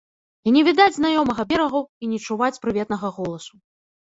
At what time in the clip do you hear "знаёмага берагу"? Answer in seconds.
0.95-1.81